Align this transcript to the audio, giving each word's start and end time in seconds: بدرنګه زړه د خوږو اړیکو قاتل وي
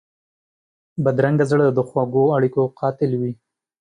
بدرنګه 1.03 1.45
زړه 1.51 1.65
د 1.71 1.79
خوږو 1.87 2.23
اړیکو 2.37 2.61
قاتل 2.79 3.11
وي 3.21 3.33